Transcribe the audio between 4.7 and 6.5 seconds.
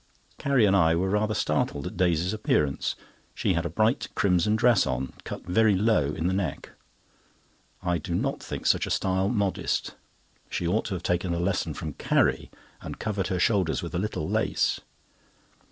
on, cut very low in the